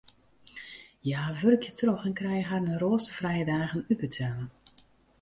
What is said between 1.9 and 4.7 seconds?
en krije harren roasterfrije dagen útbetelle.